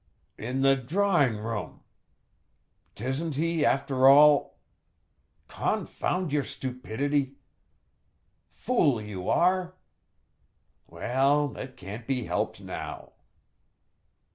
[0.39, 1.81] "In the drawing room...
[2.95, 4.57] 'tisn't he, after all...
[5.47, 7.35] confound your stupidity!...
[8.49, 9.75] fool you are....
[10.87, 13.11] Well, it can't be helped now